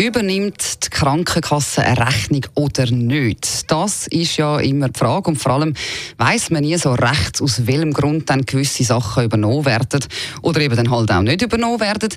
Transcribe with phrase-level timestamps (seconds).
[0.00, 3.70] Übernimmt die Krankenkasse eine Rechnung oder nicht?
[3.70, 5.28] Das ist ja immer die Frage.
[5.28, 5.74] Und vor allem
[6.16, 10.02] weiß man nie so recht, aus welchem Grund dann gewisse Sachen übernommen werden
[10.40, 12.08] oder eben dann halt auch nicht übernommen werden.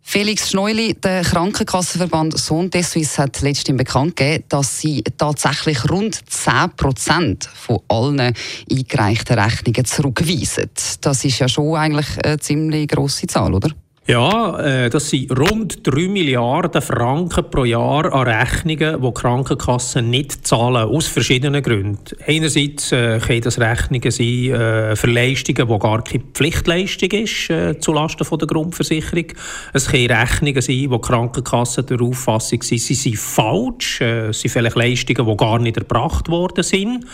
[0.00, 6.18] Felix Schneuli, der Krankenkassenverband Sohn des Suisse, hat letztens bekannt gegeben, dass sie tatsächlich rund
[6.30, 8.32] 10 Prozent von allen
[8.70, 10.70] eingereichten Rechnungen zurückweisen.
[11.02, 13.68] Das ist ja schon eigentlich eine ziemlich grosse Zahl, oder?
[14.08, 20.08] Ja, äh, das sind rund 3 Milliarden Franken pro Jahr an Rechnungen, die die Krankenkassen
[20.08, 22.16] nicht zahlen, aus verschiedenen Gründen.
[22.26, 28.26] Einerseits äh, können das Rechnungen sein äh, für Leistungen, die gar keine Pflichtleistung ist, zulasten
[28.38, 29.26] der Grundversicherung.
[29.74, 34.00] Es können Rechnungen sein, wo die Krankenkassen der Auffassung sind, sie sind falsch.
[34.00, 37.04] Es sind vielleicht Leistungen, die gar nicht erbracht worden sind.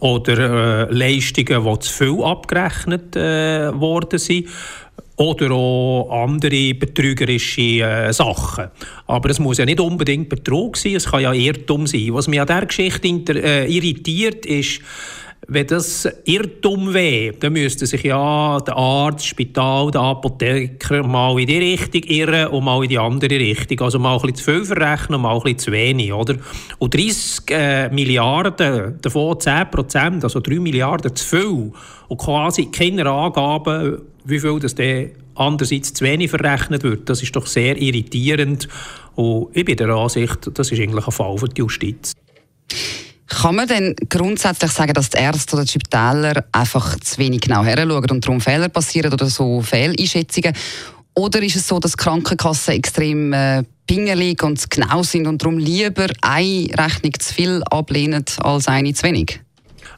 [0.00, 4.48] Oder Leistungen, die zu viel abgerechnet worden sind
[5.16, 8.68] oder auch andere betrügerische äh, Sachen.
[9.06, 12.08] Aber es muss ja nicht unbedingt Betrug sein, es kann ja Irrtum sein.
[12.12, 13.08] Was mich an dieser Geschichte
[13.42, 14.80] äh, irritiert, ist,
[15.48, 21.38] wenn das Irrtum wäre, dann müsste sich ja der Arzt, das Spital, der Apotheker mal
[21.40, 23.80] in die Richtung irren und mal in die andere Richtung.
[23.80, 26.12] Also mal ein bisschen zu viel verrechnen und mal ein bisschen zu wenig.
[26.12, 26.36] Oder?
[26.78, 31.72] Und 30 äh, Milliarden, davon 10 Prozent, also 3 Milliarden zu viel.
[32.08, 37.08] Und quasi keine Angaben, wie viel das dann andererseits zu wenig verrechnet wird.
[37.08, 38.68] Das ist doch sehr irritierend.
[39.16, 42.12] Und ich bin der Ansicht, das ist eigentlich ein Fall für die Justiz.
[43.32, 47.64] Kann man denn grundsätzlich sagen, dass die Ärzte oder die Spitäler einfach zu wenig genau
[47.64, 50.52] heranschauen und darum Fehler passieren oder so Fehleinschätzungen?
[51.14, 56.08] Oder ist es so, dass Krankenkassen extrem äh, pingelig und genau sind und darum lieber
[56.20, 59.40] eine Rechnung zu viel ablehnen als eine zu wenig?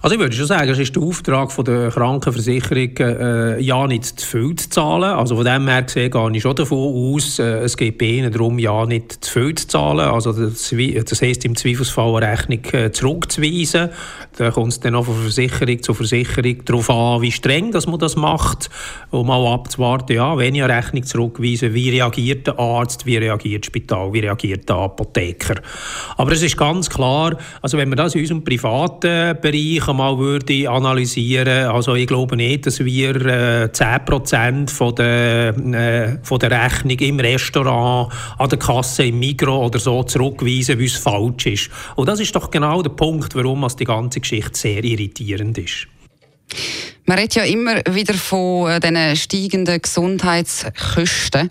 [0.00, 4.04] Also ich würde schon sagen, es ist der Auftrag von der Krankenversicherung, äh, ja nicht
[4.04, 5.04] zu viel zu zahlen.
[5.04, 8.32] Also von dem her gesehen gehe ich schon davon aus, äh, es geht bei ihnen
[8.32, 10.00] darum, ja nicht zu viel zu zahlen.
[10.00, 10.74] Also das,
[11.04, 13.90] das heisst im Zweifelsfall eine Rechnung äh, zurückzuweisen.
[14.36, 17.98] Da kommt es dann auch von Versicherung zu Versicherung darauf an, wie streng dass man
[17.98, 18.70] das macht,
[19.10, 23.64] um mal abzuwarten, ja, wenn ich eine Rechnung zurückweise, wie reagiert der Arzt, wie reagiert
[23.64, 25.60] das Spital, wie reagiert der Apotheker.
[26.16, 30.70] Aber es ist ganz klar, also wenn man das in unserem privaten Bereich mal würde
[30.70, 36.98] analysieren, also ich glaube nicht, dass wir äh, 10% von der, äh, von der Rechnung
[36.98, 41.70] im Restaurant, an der Kasse, im Migros oder so zurückweisen, wie es falsch ist.
[41.96, 45.86] Und das ist doch genau der Punkt, warum die ganze Geschichte sehr irritierend ist.
[47.06, 51.50] Man redet ja immer wieder von äh, diesen steigenden Gesundheitskosten.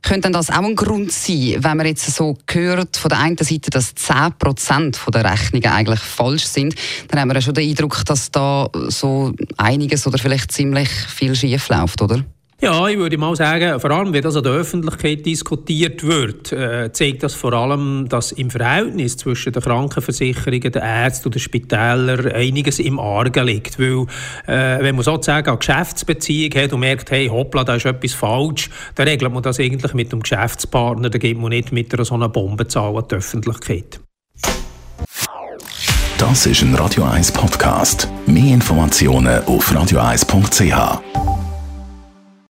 [0.00, 3.70] Könnte das auch ein Grund sein, wenn man jetzt so hört von der einen Seite,
[3.70, 6.76] dass 10% der Rechnungen eigentlich falsch sind,
[7.08, 11.34] dann haben wir ja schon den Eindruck, dass da so einiges oder vielleicht ziemlich viel
[11.34, 12.24] schief läuft, oder?
[12.62, 16.92] Ja, ich würde mal sagen, vor allem, wenn das an der Öffentlichkeit diskutiert wird, äh,
[16.92, 22.30] zeigt das vor allem, dass im Verhältnis zwischen den Krankenversicherungen, den Ärzten und den Spitälern
[22.30, 23.80] einiges im Argen liegt.
[23.80, 24.06] Weil,
[24.46, 28.70] äh, wenn man sozusagen eine Geschäftsbeziehung hat und merkt, hey, hoppla, da ist etwas falsch,
[28.94, 32.14] dann regelt man das eigentlich mit dem Geschäftspartner, dann geht man nicht mit einer so
[32.14, 33.98] einer Bombenzahl an die Öffentlichkeit.
[36.16, 38.06] Das ist ein Radio 1 Podcast.
[38.26, 41.31] Mehr Informationen auf radio1.ch.